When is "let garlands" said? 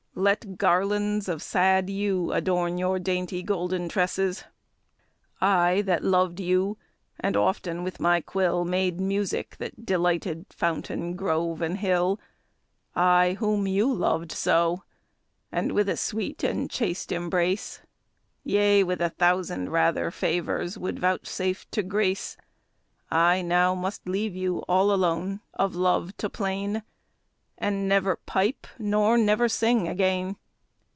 0.13-1.27